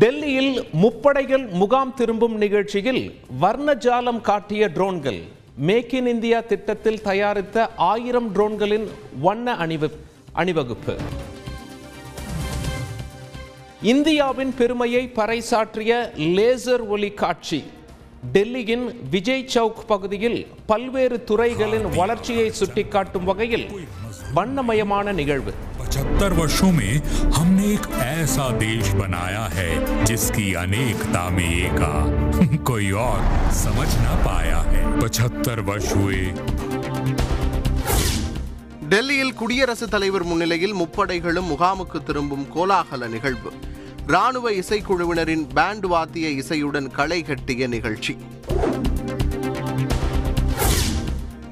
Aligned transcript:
டெல்லியில் 0.00 0.68
முப்படைகள் 0.72 1.46
முகாம் 1.46 1.94
திரும்பும் 1.94 2.36
நிகழ்ச்சியில் 2.36 3.14
வர்ணஜாலம் 3.40 4.20
காட்டிய 4.20 4.70
ட்ரோன்கள் 4.74 5.18
மேக் 5.56 5.94
இன் 5.94 6.06
இந்தியா 6.06 6.40
திட்டத்தில் 6.40 7.00
தயாரித்த 7.02 7.70
ஆயிரம் 7.76 8.34
ட்ரோன்களின் 8.34 8.86
வண்ண 9.20 9.54
அணிவு 9.54 9.90
அணிவகுப்பு. 10.34 10.94
இந்தியாவின் 13.82 14.54
பெருமையை 14.54 15.12
பறைசாற்றிய 15.14 15.92
லேசர் 16.36 16.86
ஒளி 16.86 17.10
காட்சி. 17.10 17.64
டெல்லியின் 18.32 18.86
விஜய் 19.10 19.48
சவுக் 19.54 19.86
பகுதியில் 19.86 20.46
பல்வேறு 20.66 21.24
துறைகளின் 21.24 21.88
வளர்ச்சியை 21.96 22.52
சுட்டிக்காட்டும் 22.60 23.24
வகையில் 23.24 23.68
வண்ணமயமான 24.34 25.12
நிகழ்வு. 25.12 25.54
पचहत्तर 25.89 26.33
वर्षों 26.33 26.71
में 26.71 26.91
हमने 27.35 27.65
एक 27.69 27.85
ऐसा 28.03 28.49
देश 28.59 28.89
बनाया 28.95 29.43
है 29.53 29.69
जिसकी 30.05 30.47
अनेकता 30.57 31.23
में 31.31 31.49
एका 31.49 31.93
कोई 32.69 32.91
और 33.01 33.21
समझ 33.57 33.89
ना 33.97 34.15
पाया 34.25 34.59
है 34.71 34.83
पचहत्तर 35.01 35.59
वर्ष 35.69 35.91
हुए 35.95 36.21
டெல்லியில் 38.89 39.31
குடியரசுத் 39.37 39.93
தலைவர் 39.93 40.25
முன்னிலையில் 40.29 40.75
முப்படைகளும் 40.79 41.47
முகாமுக்கு 41.51 41.99
திரும்பும் 42.07 42.43
கோலாகல 42.53 43.07
நிகழ்வு 43.13 43.51
ராணுவ 44.13 44.51
இசைக்குழுவினரின் 44.59 45.45
பேண்ட் 45.55 45.87
வாத்திய 45.93 46.27
இசையுடன் 46.41 46.89
களை 46.97 47.19
கட்டிய 47.29 47.67
நிகழ்ச்சி 47.67 48.13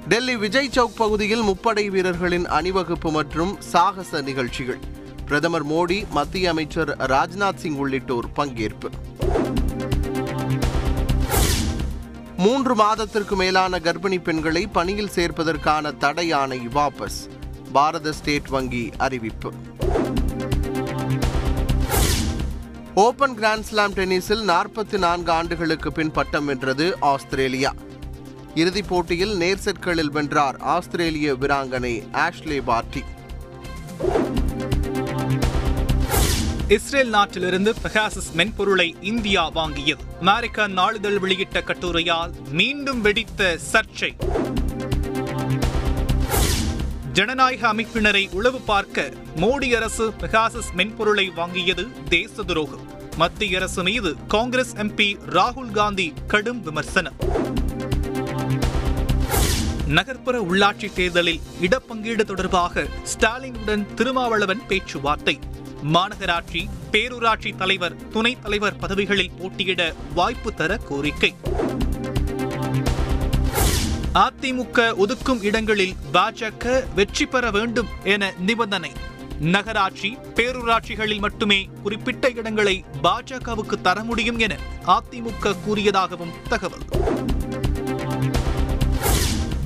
டெல்லி 0.08 0.36
விஜய் 0.36 0.70
சவுக் 0.72 0.96
பகுதியில் 0.96 1.42
முப்படை 1.42 1.86
வீரர்களின் 1.86 2.46
அணிவகுப்பு 2.46 3.10
மற்றும் 3.10 3.56
சாகச 3.60 4.20
நிகழ்ச்சிகள். 4.20 4.78
பிரதமர் 5.26 5.66
மோடி 5.66 6.08
மத்திய 6.08 6.50
அமைச்சர் 6.50 6.96
ராஜ்நாத் 6.96 7.54
சிங் 7.54 7.76
உள்ளிட்டோர் 7.76 8.26
பங்கேற்பு. 8.36 8.90
மூன்று 12.36 12.74
மாதத்திற்கு 12.74 13.36
மேலான 13.36 13.78
கர்ப்பிணி 13.78 14.22
பெண்களை 14.22 14.66
பணியில் 14.66 15.10
சேர்ப்பதற்கான 15.14 15.96
தடை 15.96 16.32
ஆணை 16.32 16.68
வாபஸ். 16.68 17.18
பாரத 17.72 18.12
ஸ்டேட் 18.12 18.48
வங்கி 18.48 18.90
அறிவிப்பு. 18.96 19.52
ஓபன் 22.94 23.38
கிராண்ட்ஸ்லாம் 23.38 23.94
டென்னிஸில் 23.94 24.44
நாற்பத்தி 24.46 24.98
நான்கு 24.98 25.32
ஆண்டுகளுக்கு 25.32 25.92
பின் 25.92 26.10
பட்டம் 26.10 26.44
வென்றது 26.44 26.96
ஆஸ்திரேலியா. 27.00 27.72
இறுதிப் 28.60 28.88
போட்டியில் 28.88 29.36
நேர் 29.36 29.60
செட்களில் 29.64 30.10
வென்றார் 30.10 30.56
ஆஸ்திரேலிய 30.56 31.34
வீராங்கனை 31.34 31.92
ஆஷ்லே 32.12 32.58
பார்ட்டி. 32.64 33.02
இஸ்ரேல் 36.68 37.08
நாட்டிலிருந்து 37.08 37.74
பெகாசஸ் 37.84 38.30
மென்பொருளை 38.32 38.96
இந்தியா 39.00 39.50
வாங்கியது. 39.50 40.04
அமெரிக்கா 40.20 40.66
நாளிதழ் 40.66 41.18
வெளியிட்ட 41.18 41.60
கட்டுரையால் 41.60 42.32
மீண்டும் 42.50 43.00
வெடித்த 43.00 43.58
சர்ச்சை. 43.72 44.10
ஜனநாயக 47.12 47.72
அமைப்பினரை 47.72 48.24
உளவு 48.32 48.60
பார்க்க 48.60 49.12
மோடி 49.36 49.76
அரசு 49.76 50.12
பெகாசஸ் 50.20 50.72
மென்பொருளை 50.74 51.28
வாங்கியது 51.36 51.86
தேச 52.08 52.42
துரோகம். 52.42 52.86
மத்திய 53.16 53.58
அரசு 53.58 53.82
மீது 53.82 54.16
காங்கிரஸ் 54.28 54.74
எம்பி 54.74 55.10
ராகுல் 55.28 55.70
காந்தி 55.70 56.12
கடும் 56.26 56.62
விமர்சனம். 56.62 57.18
நகர்ப்புற 59.88 60.40
உள்ளாட்சி 60.40 60.92
தேர்தலில் 60.92 61.40
இடப்பங்கீடு 61.60 62.24
தொடர்பாக 62.24 62.86
ஸ்டாலினுடன் 63.02 63.94
திருமாவளவன் 63.94 64.66
பேச்சுவார்த்தை. 64.66 65.38
மாநகராட்சி 65.94 66.68
பேரூராட்சி 66.92 67.56
தலைவர் 67.56 68.10
துணைத் 68.10 68.42
தலைவர் 68.42 68.76
பதவிகளில் 68.76 69.30
போட்டியிட 69.38 69.94
வாய்ப்பு 70.14 70.54
தர 70.54 70.76
கோரிக்கை. 70.76 71.34
அதிமுக 74.14 74.94
ஒதுக்கும் 74.96 75.42
இடங்களில் 75.42 75.94
பாஜக 76.12 76.94
வெற்றி 76.94 77.26
பெற 77.26 77.50
வேண்டும் 77.50 77.88
என 78.04 78.32
நிபந்தனை. 78.38 78.92
நகராட்சி 79.40 80.18
பேரூராட்சிகளில் 80.34 81.20
மட்டுமே 81.20 81.68
குறிப்பிட்ட 81.82 82.30
இடங்களை 82.30 82.84
பாஜகவுக்கு 83.02 83.80
தர 83.80 84.04
முடியும் 84.04 84.38
என 84.38 84.56
அதிமுக 84.86 85.54
கூறியதாகவும் 85.66 86.34
தகவல். 86.48 86.82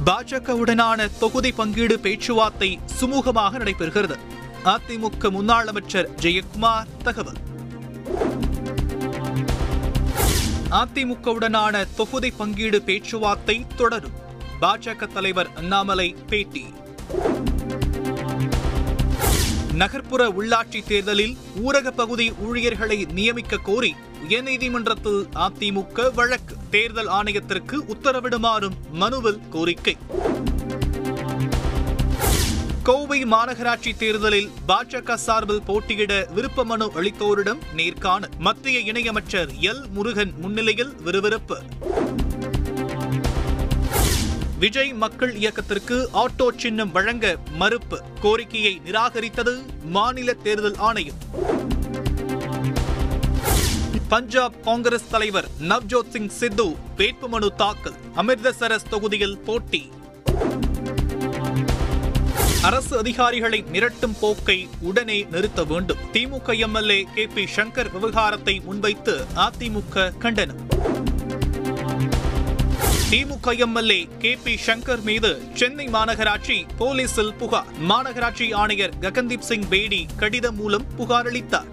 பாஜகவுடனான 0.06 1.18
தொகுதி 1.18 1.52
பங்கீடு 1.52 1.98
பேச்சுவார்த்தை 1.98 2.80
சுமூகமாக 3.00 3.58
நடைபெறுகிறது. 3.58 4.16
அதிமுக 4.64 5.30
முன்னாள் 5.30 5.66
அமைச்சர் 5.66 6.10
ஜெயக்குமார் 6.14 6.86
தகவல். 7.02 7.36
அதிமுகவுடனான 10.70 11.86
தொகுதி 11.96 12.30
பங்கீடு 12.30 12.82
பேச்சுவார்த்தை 12.82 13.66
தொடரும். 13.76 14.18
பாஜக 14.60 15.12
தலைவர் 15.12 15.54
அண்ணாமலை 15.54 16.16
பேட்டி. 16.28 16.64
நகர்ப்புற 19.82 20.28
உள்ளாட்சி 20.28 20.86
தேர்தலில் 20.86 21.36
ஊரக 21.62 21.90
பகுதி 21.90 22.32
ஊழியர்களை 22.40 23.06
நியமிக்க 23.12 23.56
கோரி 23.56 23.94
உயர்நீதிமன்றத்தில் 24.28 25.22
அதிமுக 25.34 26.14
வழக்கு. 26.14 26.54
தேர்தல் 26.70 27.06
ஆணையத்திற்கு 27.06 27.76
உத்தரவிடுமாறும் 27.88 28.76
மனுவில் 28.92 29.40
கோரிக்கை. 29.50 29.96
கோவை 32.82 33.24
மாநகராட்சி 33.24 33.96
தேர்தலில் 33.96 34.50
பாஜக 34.68 35.14
சார்பில் 35.14 35.62
போட்டியிட 35.62 36.26
விருப்ப 36.34 36.64
மனு 36.64 36.92
அளித்தோரிடம் 36.94 37.58
நேர்காணல். 37.76 38.30
மத்திய 38.38 38.92
இணையமைச்சர் 38.92 39.50
எல் 39.60 39.88
முருகன் 39.88 40.32
முன்னிலையில் 40.36 41.02
விறுவிறுப்பு. 41.02 41.58
விஜய் 44.62 44.92
மக்கள் 44.92 45.34
இயக்கத்திற்கு 45.34 46.08
ஆட்டோ 46.14 46.48
சின்னம் 46.56 46.92
வழங்க 46.92 47.36
மறுப்பு. 47.52 48.02
கோரிக்கையை 48.20 48.80
நிராகரித்தது 48.84 49.62
மாநில 49.84 50.34
தேர்தல் 50.34 50.74
ஆணையம். 50.76 51.14
பஞ்சாப் 54.08 54.64
காங்கிரஸ் 54.64 55.10
தலைவர் 55.10 55.48
நவ்ஜோத் 55.60 56.08
சிங் 56.08 56.28
சித்து 56.28 56.76
வேட்புமனு 56.96 57.54
தாக்கல். 57.54 57.92
அமிர்தசரஸ் 58.16 58.88
தொகுதியில் 58.90 59.38
போட்டி. 59.38 59.92
அரசு 62.62 62.98
அதிகாரிகளை 62.98 63.64
மிரட்டும் 63.72 64.18
போக்கை 64.20 64.68
உடனே 64.80 65.26
நிறுத்த 65.30 65.64
வேண்டும். 65.64 65.98
திமுக 66.12 66.58
எம்எல்ஏ 66.58 67.06
கே 67.14 67.26
பி 67.26 67.44
சங்கர் 67.56 67.92
விவகாரத்தை 67.92 68.60
முன்வைத்து 68.64 69.24
அதிமுக 69.36 70.18
கண்டனம். 70.18 70.60
திமுக 73.12 73.58
எம்எல்ஏ 73.58 74.08
கே 74.18 74.38
பி 74.44 74.58
சங்கர் 74.66 75.02
மீது 75.02 75.42
சென்னை 75.54 75.86
மாநகராட்சி 75.86 76.62
போலீசில் 76.76 77.34
புகார். 77.34 77.66
மாநகராட்சி 77.88 78.54
ஆணையர் 78.54 78.94
ககன்தீப் 79.00 79.46
சிங் 79.48 79.68
பேடி 79.68 80.06
கடிதம் 80.16 80.56
மூலம் 80.56 80.84
புகார் 80.96 81.26
அளித்தார். 81.26 81.66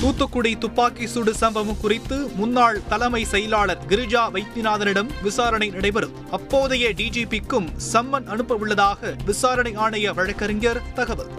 தூத்துக்குடி 0.00 0.58
துப்பாக்கி 0.58 1.06
சூடு 1.06 1.34
சம்பவம் 1.34 1.80
குறித்து 1.80 2.30
முன்னாள் 2.34 2.80
தலைமை 2.88 3.24
செயலாளர் 3.24 3.78
கிரிஜா 3.88 4.22
வைத்தியநாதனிடம் 4.36 5.10
விசாரணை 5.22 5.68
நடைபெறும். 5.68 6.30
அப்போதைய 6.30 6.88
டிஜிபிக்கும் 6.88 7.68
சம்மன் 7.92 8.26
அனுப்ப 8.26 8.54
உள்ளதாக 8.54 9.14
விசாரணை 9.24 9.76
ஆணைய 9.76 10.14
வழக்கறிஞர் 10.14 10.82
தகவல். 10.94 11.30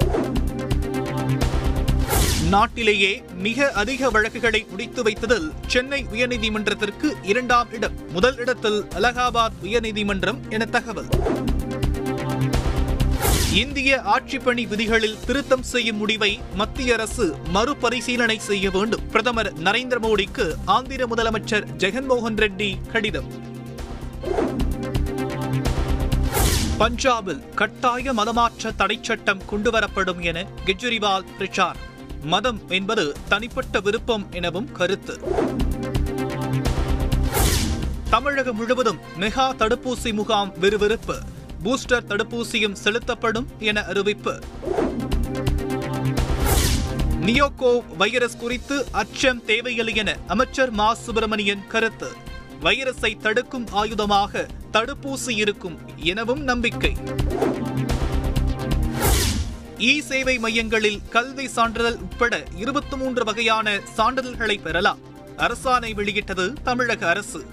நாட்டிலேயே 2.49 3.23
மிக 3.33 3.71
அதிக 3.71 4.09
வழக்குகளை 4.09 4.65
முடித்து 4.69 5.03
வைத்ததில் 5.03 5.51
சென்னை 5.67 6.05
உயர்நீதிமன்றத்திற்கு 6.13 7.13
இரண்டாம் 7.23 7.71
இடம் 7.71 8.11
முதல் 8.11 8.37
இடத்தில் 8.37 8.83
அலகாபாத் 8.83 9.57
உயர்நீதிமன்றம் 9.63 10.39
என 10.49 10.65
தகவல். 10.65 11.07
இந்திய 13.53 14.01
ஆட்சிப்பணி 14.05 14.67
விதிகளில் 14.67 15.17
திருத்தம் 15.25 15.63
செய்யும் 15.63 15.97
முடிவை 15.97 16.39
மத்திய 16.53 16.93
அரசு 16.93 17.35
மறுபரிசீலனை 17.53 18.39
செய்ய 18.39 18.69
வேண்டும். 18.69 19.07
பிரதமர் 19.11 19.53
நரேந்திர 19.63 19.99
மோடிக்கு 20.01 20.51
ஆந்திர 20.65 21.05
முதலமைச்சர் 21.05 21.67
ஜெகன்மோகன் 21.77 22.35
ரெட்டி 22.35 22.91
கடிதம். 22.91 23.29
பஞ்சாபில் 26.79 27.53
கட்டாய 27.53 28.13
மதமாற்ற 28.13 28.71
தடைச் 28.77 29.03
சட்டம் 29.03 29.41
கொண்டுவரப்படும் 29.51 30.19
என 30.19 30.47
கெஜ்ரிவால் 30.65 31.25
பிரச்சாரம் 31.37 31.88
மதம் 32.23 32.61
என்பது 32.67 33.15
தனிப்பட்ட 33.27 33.79
விருப்பம் 33.79 34.27
எனவும் 34.31 34.71
கருத்து. 34.71 35.19
தமிழகம் 38.09 38.55
முழுவதும் 38.55 38.97
மெகா 39.19 39.55
தடுப்பூசி 39.57 40.13
முகாம் 40.13 40.59
விறுவிறுப்பு. 40.59 41.17
பூஸ்டர் 41.63 42.05
தடுப்பூசியும் 42.07 42.71
செலுத்தப்படும் 42.71 43.47
என 43.59 43.83
அறிவிப்பு. 43.83 44.39
நியோகோ 47.21 47.95
வைரஸ் 47.97 48.37
குறித்து 48.37 48.87
அச்சம் 48.91 49.45
தேவையில்லை 49.45 49.95
என 49.95 50.17
அமைச்சர் 50.27 50.71
மா. 50.71 50.93
சுப்பிரமணியன் 50.93 51.67
கருத்து. 51.67 52.11
வைரஸை 52.61 53.17
தடுக்கும் 53.17 53.65
ஆயுதமாக 53.73 54.47
தடுப்பூசி 54.73 55.29
இருக்கும் 55.29 55.79
எனவும் 55.95 56.41
நம்பிக்கை. 56.41 56.95
இ 59.79 59.99
சேவை 59.99 60.39
மையங்களில் 60.39 61.01
கல்வி 61.09 61.47
சான்றிதழ் 61.47 61.95
உட்பட 61.95 62.43
இருபத்தி 62.55 62.97
மூன்று 62.97 63.23
வகையான 63.23 63.79
சான்றிதழ்களை 63.97 64.61
பெறலாம். 64.61 64.99
அரசாணை 65.37 65.93
வெளியிட்டது 65.93 66.53
தமிழக 66.63 67.07
அரசு. 67.09 67.45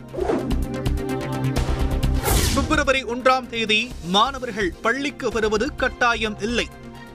பிப்ரவரி 2.54 3.04
ஒன்றாம் 3.04 3.46
தேதி 3.46 3.90
மாணவர்கள் 4.02 4.72
பள்ளிக்கு 4.82 5.30
வருவது 5.30 5.74
கட்டாயம் 5.74 6.40
இல்லை. 6.40 6.66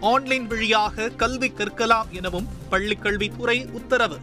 ஆன்லைன் 0.02 0.48
வழியாக 0.48 1.10
கல்வி 1.10 1.50
கற்கலாம் 1.50 2.10
எனவும் 2.10 2.48
பள்ளிக்கல்வித்துறை 2.72 3.72
உத்தரவு. 3.72 4.20